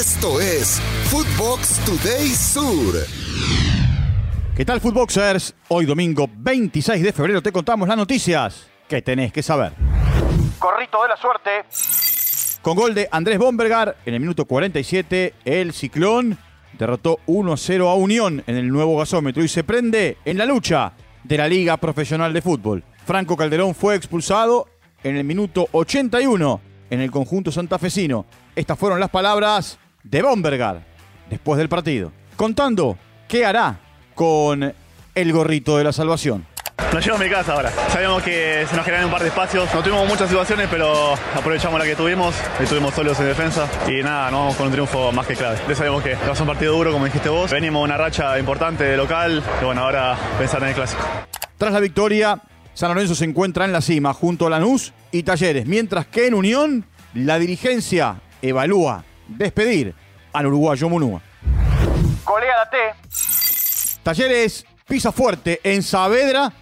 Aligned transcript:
Esto 0.00 0.40
es 0.40 0.80
Footbox 1.10 1.78
Today 1.84 2.28
Sur. 2.28 2.94
¿Qué 4.56 4.64
tal, 4.64 4.80
Footboxers? 4.80 5.54
Hoy 5.68 5.84
domingo 5.84 6.26
26 6.38 7.02
de 7.02 7.12
febrero 7.12 7.42
te 7.42 7.52
contamos 7.52 7.86
las 7.86 7.98
noticias 7.98 8.66
que 8.88 9.02
tenés 9.02 9.30
que 9.30 9.42
saber. 9.42 9.74
Corrito 10.58 11.02
de 11.02 11.08
la 11.10 11.18
suerte. 11.18 11.50
Con 12.62 12.78
gol 12.78 12.94
de 12.94 13.10
Andrés 13.12 13.38
Bombergar 13.38 13.98
en 14.06 14.14
el 14.14 14.20
minuto 14.20 14.46
47, 14.46 15.34
el 15.44 15.74
Ciclón 15.74 16.38
derrotó 16.78 17.18
1-0 17.26 17.86
a 17.86 17.92
Unión 17.92 18.42
en 18.46 18.56
el 18.56 18.68
nuevo 18.68 18.96
gasómetro 18.96 19.44
y 19.44 19.48
se 19.48 19.64
prende 19.64 20.16
en 20.24 20.38
la 20.38 20.46
lucha 20.46 20.94
de 21.24 21.36
la 21.36 21.46
Liga 21.46 21.76
Profesional 21.76 22.32
de 22.32 22.40
Fútbol. 22.40 22.82
Franco 23.04 23.36
Calderón 23.36 23.74
fue 23.74 23.96
expulsado 23.96 24.66
en 25.04 25.18
el 25.18 25.24
minuto 25.24 25.68
81 25.72 26.62
en 26.88 27.00
el 27.02 27.10
conjunto 27.10 27.52
santafesino. 27.52 28.24
Estas 28.56 28.78
fueron 28.78 28.98
las 28.98 29.10
palabras 29.10 29.78
de 30.02 30.22
Bombergar 30.22 30.84
después 31.28 31.58
del 31.58 31.68
partido, 31.68 32.12
contando 32.36 32.98
qué 33.28 33.44
hará 33.46 33.78
con 34.14 34.74
el 35.14 35.32
gorrito 35.32 35.78
de 35.78 35.84
la 35.84 35.92
salvación. 35.92 36.46
Nos 36.92 37.04
llevo 37.04 37.18
a 37.18 37.20
mi 37.20 37.30
casa 37.30 37.52
ahora. 37.52 37.70
Sabíamos 37.88 38.20
que 38.22 38.66
se 38.68 38.74
nos 38.74 38.84
generaron 38.84 39.06
un 39.06 39.12
par 39.12 39.22
de 39.22 39.28
espacios. 39.28 39.72
No 39.72 39.80
tuvimos 39.80 40.08
muchas 40.08 40.28
situaciones, 40.28 40.66
pero 40.68 41.12
aprovechamos 41.36 41.78
la 41.78 41.84
que 41.84 41.94
tuvimos. 41.94 42.34
Estuvimos 42.58 42.94
solos 42.94 43.18
en 43.20 43.26
defensa. 43.26 43.68
Y 43.86 44.02
nada, 44.02 44.28
nos 44.30 44.40
vamos 44.40 44.56
con 44.56 44.66
un 44.66 44.72
triunfo 44.72 45.12
más 45.12 45.24
que 45.24 45.36
clave. 45.36 45.58
Ya 45.68 45.74
sabemos 45.76 46.02
que 46.02 46.14
va 46.16 46.32
a 46.32 46.34
ser 46.34 46.42
un 46.42 46.48
partido 46.48 46.72
duro, 46.72 46.90
como 46.90 47.04
dijiste 47.04 47.28
vos. 47.28 47.52
Venimos 47.52 47.84
una 47.84 47.96
racha 47.96 48.36
importante 48.40 48.82
de 48.82 48.96
local. 48.96 49.40
Y 49.60 49.64
bueno, 49.64 49.82
ahora 49.82 50.18
pensar 50.36 50.62
en 50.62 50.70
el 50.70 50.74
clásico. 50.74 51.02
Tras 51.56 51.72
la 51.72 51.78
victoria, 51.78 52.42
San 52.74 52.88
Lorenzo 52.88 53.14
se 53.14 53.24
encuentra 53.24 53.64
en 53.66 53.72
la 53.72 53.82
cima 53.82 54.12
junto 54.12 54.48
a 54.48 54.50
Lanús 54.50 54.92
y 55.12 55.22
Talleres, 55.22 55.66
mientras 55.66 56.06
que 56.06 56.26
en 56.26 56.34
Unión 56.34 56.86
la 57.14 57.38
dirigencia 57.38 58.16
evalúa 58.42 59.04
despedir 59.36 59.94
al 60.32 60.46
uruguayo 60.46 60.88
Munúa. 60.88 61.22
Colea 62.24 62.56
la 62.56 62.70
T. 62.70 62.76
Talleres 64.02 64.64
pisa 64.86 65.12
fuerte 65.12 65.60
en 65.62 65.82
Saavedra 65.82 66.52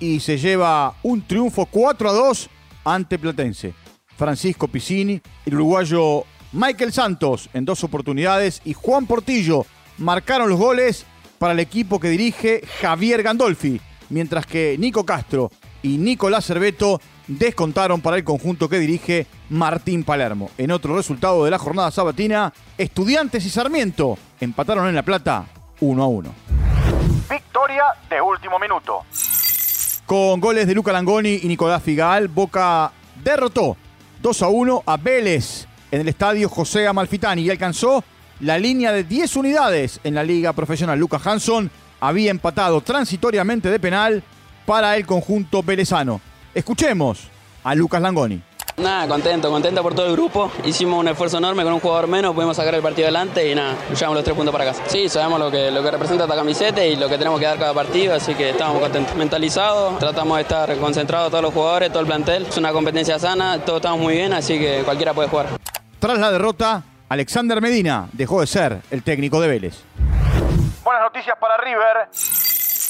y 0.00 0.20
se 0.20 0.38
lleva 0.38 0.94
un 1.02 1.26
triunfo 1.26 1.66
4 1.66 2.10
a 2.10 2.12
2 2.12 2.50
ante 2.84 3.18
Platense. 3.18 3.74
Francisco 4.16 4.68
Piscini, 4.68 5.20
el 5.46 5.54
uruguayo 5.54 6.24
Michael 6.52 6.92
Santos 6.92 7.50
en 7.52 7.64
dos 7.64 7.84
oportunidades 7.84 8.60
y 8.64 8.72
Juan 8.72 9.06
Portillo 9.06 9.66
marcaron 9.98 10.48
los 10.48 10.58
goles 10.58 11.06
para 11.38 11.52
el 11.52 11.60
equipo 11.60 12.00
que 12.00 12.08
dirige 12.08 12.62
Javier 12.80 13.22
Gandolfi, 13.22 13.80
mientras 14.10 14.46
que 14.46 14.76
Nico 14.78 15.04
Castro 15.04 15.50
y 15.82 15.98
Nicolás 15.98 16.44
Cerveto 16.44 17.00
descontaron 17.26 18.00
para 18.00 18.16
el 18.16 18.24
conjunto 18.24 18.68
que 18.68 18.78
dirige 18.78 19.26
Martín 19.50 20.04
Palermo. 20.04 20.50
En 20.58 20.70
otro 20.70 20.96
resultado 20.96 21.44
de 21.44 21.50
la 21.50 21.58
jornada 21.58 21.90
sabatina, 21.90 22.52
Estudiantes 22.76 23.44
y 23.44 23.50
Sarmiento 23.50 24.18
empataron 24.40 24.88
en 24.88 24.94
La 24.94 25.02
Plata 25.02 25.46
1 25.80 26.02
a 26.02 26.06
1. 26.06 26.34
Victoria 27.30 27.84
de 28.08 28.20
último 28.20 28.58
minuto. 28.58 29.02
Con 30.06 30.40
goles 30.40 30.66
de 30.66 30.74
Luca 30.74 30.92
Langoni 30.92 31.40
y 31.42 31.48
Nicolás 31.48 31.82
Figal, 31.82 32.28
Boca 32.28 32.90
derrotó 33.22 33.76
2 34.22 34.42
a 34.42 34.48
1 34.48 34.82
a 34.86 34.96
Vélez 34.96 35.66
en 35.90 36.00
el 36.00 36.08
estadio 36.08 36.48
José 36.48 36.86
Amalfitani 36.86 37.42
y 37.42 37.50
alcanzó 37.50 38.02
la 38.40 38.58
línea 38.58 38.92
de 38.92 39.04
10 39.04 39.36
unidades 39.36 40.00
en 40.04 40.14
la 40.14 40.22
liga 40.22 40.52
profesional. 40.52 40.98
Lucas 40.98 41.26
Hanson 41.26 41.70
había 42.00 42.30
empatado 42.30 42.80
transitoriamente 42.80 43.70
de 43.70 43.80
penal 43.80 44.22
para 44.68 44.94
el 44.96 45.06
conjunto 45.06 45.62
velezano. 45.62 46.20
Escuchemos 46.52 47.26
a 47.64 47.74
Lucas 47.74 48.02
Langoni. 48.02 48.42
Nada, 48.76 49.08
contento, 49.08 49.50
contento 49.50 49.82
por 49.82 49.94
todo 49.94 50.08
el 50.08 50.12
grupo. 50.12 50.52
Hicimos 50.62 51.00
un 51.00 51.08
esfuerzo 51.08 51.38
enorme 51.38 51.64
con 51.64 51.72
un 51.72 51.80
jugador 51.80 52.06
menos, 52.06 52.34
pudimos 52.34 52.54
sacar 52.54 52.74
el 52.74 52.82
partido 52.82 53.06
adelante 53.06 53.50
y 53.50 53.54
nada, 53.54 53.76
llevamos 53.88 54.16
los 54.16 54.24
tres 54.24 54.36
puntos 54.36 54.52
para 54.52 54.66
casa. 54.66 54.82
Sí, 54.86 55.08
sabemos 55.08 55.40
lo 55.40 55.50
que, 55.50 55.70
lo 55.70 55.82
que 55.82 55.90
representa 55.90 56.24
esta 56.24 56.36
camiseta 56.36 56.84
y 56.84 56.96
lo 56.96 57.08
que 57.08 57.16
tenemos 57.16 57.40
que 57.40 57.46
dar 57.46 57.58
cada 57.58 57.72
partido, 57.72 58.14
así 58.14 58.34
que 58.34 58.50
estamos 58.50 58.78
contentos. 58.78 59.16
Mentalizados, 59.16 59.98
tratamos 59.98 60.36
de 60.36 60.42
estar 60.42 60.76
concentrados 60.76 61.30
todos 61.30 61.42
los 61.42 61.54
jugadores, 61.54 61.88
todo 61.88 62.00
el 62.00 62.06
plantel. 62.06 62.44
Es 62.44 62.58
una 62.58 62.70
competencia 62.70 63.18
sana, 63.18 63.58
todos 63.64 63.78
estamos 63.78 64.00
muy 64.00 64.16
bien, 64.16 64.34
así 64.34 64.58
que 64.58 64.82
cualquiera 64.84 65.14
puede 65.14 65.30
jugar. 65.30 65.46
Tras 65.98 66.18
la 66.18 66.30
derrota, 66.30 66.82
Alexander 67.08 67.62
Medina 67.62 68.06
dejó 68.12 68.42
de 68.42 68.46
ser 68.46 68.82
el 68.90 69.02
técnico 69.02 69.40
de 69.40 69.48
Vélez. 69.48 69.82
Buenas 70.84 71.04
noticias 71.04 71.38
para 71.40 71.56
River. 71.56 72.47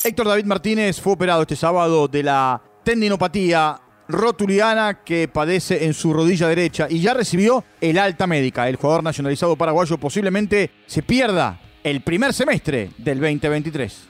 Héctor 0.08 0.26
David 0.26 0.46
Martínez 0.46 1.02
fue 1.02 1.12
operado 1.12 1.42
este 1.42 1.54
sábado 1.54 2.08
de 2.08 2.22
la 2.22 2.62
tendinopatía 2.82 3.78
rotuliana 4.08 5.04
que 5.04 5.28
padece 5.28 5.84
en 5.84 5.92
su 5.92 6.14
rodilla 6.14 6.48
derecha 6.48 6.86
y 6.88 7.02
ya 7.02 7.12
recibió 7.12 7.62
el 7.78 7.98
alta 7.98 8.26
médica. 8.26 8.70
El 8.70 8.76
jugador 8.76 9.04
nacionalizado 9.04 9.54
paraguayo 9.56 9.98
posiblemente 9.98 10.70
se 10.86 11.02
pierda 11.02 11.60
el 11.84 12.00
primer 12.00 12.32
semestre 12.32 12.88
del 12.96 13.20
2023. 13.20 14.08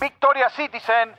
Victoria 0.00 0.48
Citizen. 0.56 1.10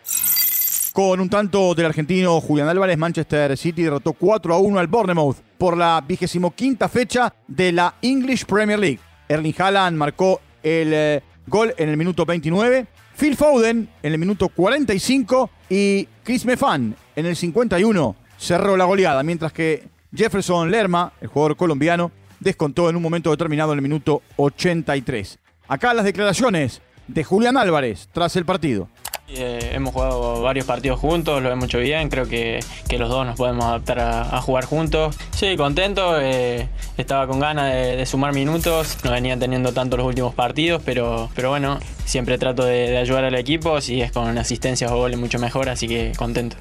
Con 0.91 1.19
un 1.19 1.29
tanto 1.29 1.75
del 1.75 1.85
argentino 1.85 2.41
Julián 2.41 2.67
Álvarez, 2.67 2.97
Manchester 2.97 3.55
City 3.55 3.83
derrotó 3.83 4.13
4 4.13 4.55
a 4.55 4.57
1 4.57 4.79
al 4.79 4.87
Bournemouth 4.87 5.37
por 5.59 5.77
la 5.77 6.01
vigésimo 6.01 6.49
quinta 6.49 6.89
fecha 6.89 7.31
de 7.47 7.71
la 7.71 7.93
English 8.01 8.43
Premier 8.45 8.79
League. 8.79 8.99
Erling 9.29 9.53
Haaland 9.55 9.95
marcó 9.95 10.41
el 10.63 10.91
eh, 10.91 11.23
gol 11.47 11.73
en 11.77 11.89
el 11.89 11.97
minuto 11.97 12.25
29, 12.25 12.87
Phil 13.17 13.35
Foden 13.35 13.89
en 14.01 14.13
el 14.13 14.19
minuto 14.19 14.49
45 14.49 15.49
y 15.69 16.07
Chris 16.23 16.45
Mefan 16.45 16.95
en 17.15 17.25
el 17.25 17.35
51 17.35 18.15
cerró 18.37 18.75
la 18.77 18.85
goleada, 18.85 19.23
mientras 19.23 19.53
que 19.53 19.87
Jefferson 20.13 20.69
Lerma, 20.71 21.13
el 21.21 21.27
jugador 21.27 21.55
colombiano, 21.55 22.11
descontó 22.39 22.89
en 22.89 22.95
un 22.95 23.01
momento 23.01 23.31
determinado 23.31 23.73
en 23.73 23.79
el 23.79 23.83
minuto 23.83 24.21
83. 24.37 25.39
Acá 25.67 25.93
las 25.93 26.05
declaraciones 26.05 26.81
de 27.07 27.23
Julián 27.23 27.57
Álvarez 27.57 28.09
tras 28.11 28.35
el 28.35 28.45
partido. 28.45 28.89
Eh, 29.27 29.71
hemos 29.73 29.91
jugado 29.91 30.43
varios 30.43 30.67
partidos 30.67 30.99
juntos, 30.99 31.41
lo 31.41 31.51
hemos 31.51 31.65
hecho 31.65 31.79
bien, 31.79 32.09
creo 32.09 32.27
que, 32.27 32.59
que 32.87 32.99
los 32.99 33.09
dos 33.09 33.25
nos 33.25 33.35
podemos 33.35 33.65
adaptar 33.65 33.99
a, 33.99 34.37
a 34.37 34.41
jugar 34.41 34.65
juntos. 34.65 35.17
Sí, 35.31 35.57
contento, 35.57 36.21
eh, 36.21 36.69
estaba 36.97 37.25
con 37.25 37.39
ganas 37.39 37.73
de, 37.73 37.95
de, 37.95 38.05
sumar 38.05 38.33
minutos, 38.33 38.99
no 39.03 39.11
venía 39.11 39.37
teniendo 39.37 39.73
tanto 39.73 39.97
los 39.97 40.05
últimos 40.05 40.35
partidos, 40.35 40.83
pero, 40.85 41.31
pero 41.33 41.49
bueno, 41.49 41.79
siempre 42.05 42.37
trato 42.37 42.65
de, 42.65 42.91
de 42.91 42.97
ayudar 42.97 43.23
al 43.23 43.33
equipo, 43.33 43.81
si 43.81 43.99
es 43.99 44.11
con 44.11 44.37
asistencias 44.37 44.91
o 44.91 44.97
goles 44.97 45.17
mucho 45.19 45.39
mejor, 45.39 45.69
así 45.69 45.87
que 45.87 46.11
contento. 46.15 46.57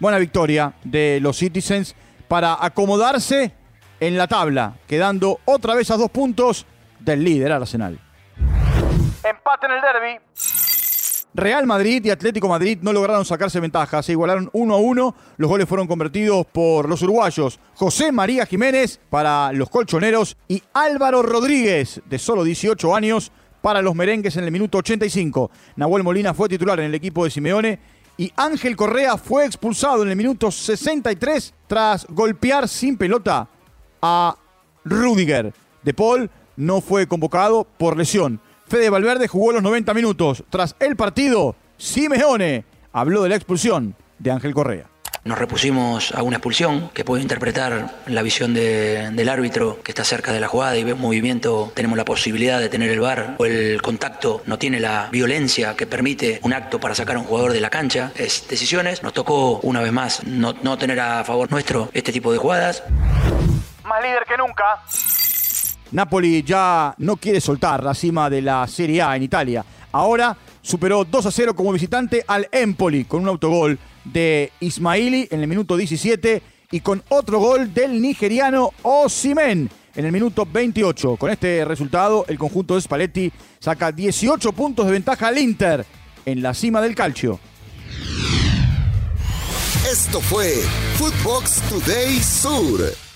Buena 0.00 0.18
victoria 0.18 0.72
de 0.82 1.20
los 1.22 1.36
Citizens 1.36 1.94
para 2.26 2.56
acomodarse 2.60 3.52
en 4.00 4.16
la 4.16 4.26
tabla, 4.26 4.74
quedando 4.88 5.38
otra 5.44 5.76
vez 5.76 5.90
a 5.92 5.96
dos 5.96 6.10
puntos 6.10 6.66
del 6.98 7.22
líder 7.22 7.52
Arsenal. 7.52 8.00
Empate 9.22 9.66
en 9.66 9.72
el 9.72 9.80
derby. 9.80 10.20
Real 11.32 11.66
Madrid 11.66 12.04
y 12.04 12.10
Atlético 12.10 12.48
Madrid 12.48 12.78
no 12.82 12.92
lograron 12.92 13.24
sacarse 13.24 13.60
ventaja, 13.60 14.02
se 14.02 14.12
igualaron 14.12 14.50
1 14.52 14.74
a 14.74 14.78
1. 14.78 15.14
Los 15.36 15.48
goles 15.48 15.68
fueron 15.68 15.86
convertidos 15.86 16.44
por 16.46 16.88
los 16.88 17.02
uruguayos 17.02 17.60
José 17.74 18.10
María 18.10 18.46
Jiménez 18.46 19.00
para 19.08 19.52
los 19.52 19.70
colchoneros 19.70 20.36
y 20.48 20.62
Álvaro 20.72 21.22
Rodríguez, 21.22 22.02
de 22.06 22.18
solo 22.18 22.42
18 22.42 22.94
años, 22.94 23.30
para 23.62 23.82
los 23.82 23.94
merengues 23.94 24.36
en 24.36 24.44
el 24.44 24.50
minuto 24.50 24.78
85. 24.78 25.50
Nahuel 25.76 26.02
Molina 26.02 26.34
fue 26.34 26.48
titular 26.48 26.80
en 26.80 26.86
el 26.86 26.94
equipo 26.94 27.24
de 27.24 27.30
Simeone 27.30 27.78
y 28.16 28.32
Ángel 28.36 28.74
Correa 28.74 29.16
fue 29.16 29.46
expulsado 29.46 30.02
en 30.02 30.10
el 30.10 30.16
minuto 30.16 30.50
63 30.50 31.54
tras 31.66 32.06
golpear 32.08 32.68
sin 32.68 32.96
pelota 32.96 33.48
a 34.02 34.36
Rudiger. 34.84 35.54
De 35.82 35.94
Paul 35.94 36.28
no 36.56 36.80
fue 36.80 37.06
convocado 37.06 37.66
por 37.78 37.96
lesión. 37.96 38.40
Fede 38.70 38.88
Valverde 38.88 39.26
jugó 39.26 39.50
los 39.50 39.64
90 39.64 39.92
minutos. 39.94 40.44
Tras 40.48 40.76
el 40.78 40.94
partido, 40.94 41.56
Simeone 41.76 42.64
habló 42.92 43.24
de 43.24 43.30
la 43.30 43.34
expulsión 43.34 43.96
de 44.20 44.30
Ángel 44.30 44.54
Correa. 44.54 44.86
Nos 45.24 45.38
repusimos 45.38 46.14
a 46.14 46.22
una 46.22 46.36
expulsión 46.36 46.88
que 46.90 47.04
puede 47.04 47.20
interpretar 47.20 47.96
la 48.06 48.22
visión 48.22 48.54
de, 48.54 49.10
del 49.10 49.28
árbitro 49.28 49.82
que 49.82 49.90
está 49.90 50.04
cerca 50.04 50.32
de 50.32 50.38
la 50.38 50.46
jugada 50.46 50.76
y 50.76 50.84
ve 50.84 50.92
un 50.92 51.00
movimiento, 51.00 51.72
tenemos 51.74 51.98
la 51.98 52.04
posibilidad 52.04 52.60
de 52.60 52.68
tener 52.68 52.90
el 52.90 53.00
bar 53.00 53.34
o 53.38 53.44
el 53.44 53.82
contacto 53.82 54.40
no 54.46 54.56
tiene 54.56 54.78
la 54.78 55.08
violencia 55.10 55.74
que 55.74 55.88
permite 55.88 56.38
un 56.44 56.52
acto 56.52 56.78
para 56.78 56.94
sacar 56.94 57.16
a 57.16 57.18
un 57.18 57.24
jugador 57.24 57.52
de 57.52 57.60
la 57.60 57.70
cancha. 57.70 58.12
Es 58.14 58.46
decisiones. 58.46 59.02
Nos 59.02 59.12
tocó 59.12 59.58
una 59.64 59.80
vez 59.80 59.90
más 59.90 60.22
no, 60.22 60.54
no 60.62 60.78
tener 60.78 61.00
a 61.00 61.24
favor 61.24 61.50
nuestro 61.50 61.90
este 61.92 62.12
tipo 62.12 62.30
de 62.30 62.38
jugadas. 62.38 62.84
Más 63.82 64.00
líder 64.00 64.24
que 64.28 64.36
nunca. 64.36 64.64
Napoli 65.92 66.42
ya 66.42 66.94
no 66.98 67.16
quiere 67.16 67.40
soltar 67.40 67.82
la 67.82 67.94
cima 67.94 68.30
de 68.30 68.42
la 68.42 68.66
Serie 68.66 69.02
A 69.02 69.16
en 69.16 69.22
Italia. 69.22 69.64
Ahora 69.92 70.36
superó 70.62 71.04
2 71.04 71.26
a 71.26 71.30
0 71.30 71.54
como 71.54 71.72
visitante 71.72 72.24
al 72.26 72.48
Empoli 72.52 73.04
con 73.04 73.22
un 73.22 73.28
autogol 73.28 73.78
de 74.04 74.52
Ismaili 74.60 75.28
en 75.30 75.40
el 75.40 75.48
minuto 75.48 75.76
17 75.76 76.42
y 76.70 76.80
con 76.80 77.02
otro 77.08 77.40
gol 77.40 77.74
del 77.74 78.00
nigeriano 78.00 78.70
Osimen 78.82 79.68
en 79.94 80.04
el 80.04 80.12
minuto 80.12 80.46
28. 80.50 81.16
Con 81.16 81.30
este 81.30 81.64
resultado, 81.64 82.24
el 82.28 82.38
conjunto 82.38 82.74
de 82.74 82.82
Spalletti 82.82 83.32
saca 83.58 83.90
18 83.90 84.52
puntos 84.52 84.86
de 84.86 84.92
ventaja 84.92 85.28
al 85.28 85.38
Inter 85.38 85.84
en 86.24 86.42
la 86.42 86.54
cima 86.54 86.80
del 86.80 86.94
calcio. 86.94 87.40
Esto 89.90 90.20
fue 90.20 90.62
Footbox 90.96 91.62
Today 91.68 92.20
Sur. 92.20 93.09